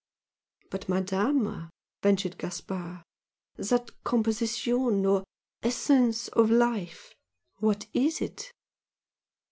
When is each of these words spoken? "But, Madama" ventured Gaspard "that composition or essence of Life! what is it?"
"But, 0.71 0.89
Madama" 0.89 1.69
ventured 2.01 2.39
Gaspard 2.39 3.03
"that 3.57 4.03
composition 4.03 5.05
or 5.05 5.23
essence 5.61 6.27
of 6.29 6.49
Life! 6.49 7.13
what 7.59 7.85
is 7.93 8.19
it?" 8.19 8.51